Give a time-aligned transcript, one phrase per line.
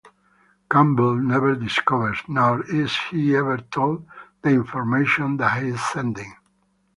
[0.71, 4.03] Campbell never discovers, nor is he ever told,
[4.41, 6.33] the information that he is sending.